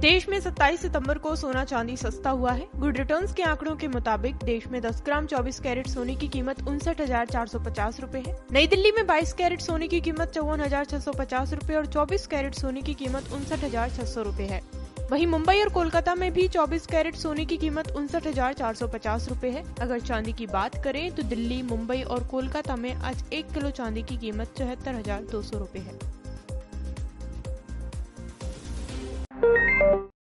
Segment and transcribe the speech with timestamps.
[0.00, 3.88] देश में 27 सितंबर को सोना चांदी सस्ता हुआ है। गुड रिटर्न्स के आंकड़ों के
[3.88, 7.98] मुताबिक देश में 10 ग्राम 24 कैरेट सोने की कीमत उनसठ हज़ार चार सौ पचास
[8.00, 11.52] रूपए है। नई दिल्ली में 22 कैरेट सोने की कीमत चौवन हज़ार छह सौ पचास
[11.52, 14.60] रूपए और 24 कैरेट सोने की कीमत उनसठ हज़ार छह सौ रूपए है।
[15.10, 18.88] वहीं मुंबई और कोलकाता में भी 24 कैरेट सोने की कीमत उनसठ हज़ार चार सौ
[18.88, 23.24] पचास रूपए है। अगर चांदी की बात करें तो दिल्ली, मुंबई और कोलकाता में आज
[23.32, 25.98] एक किलो चांदी की कीमत चौहत्तर हज़ार दो सौ रूपए है।